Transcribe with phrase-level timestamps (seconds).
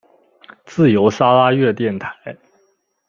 [0.65, 2.15] 自由砂拉越电台。